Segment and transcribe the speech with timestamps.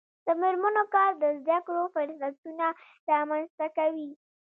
[0.25, 2.67] د میرمنو کار د زدکړو فرصتونه
[3.11, 4.09] رامنځته کوي.